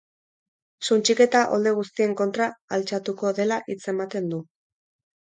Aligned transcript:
Suntsiketa 0.89 1.43
olde 1.59 1.75
guztien 1.81 2.17
kontra 2.23 2.49
altxatuko 2.81 3.37
dela 3.43 3.63
hitz 3.71 3.81
ematen 3.97 4.35
du. 4.37 4.45